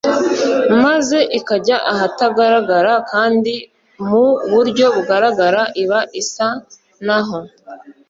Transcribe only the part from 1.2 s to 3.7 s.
ikajya ahatagaragara, kandi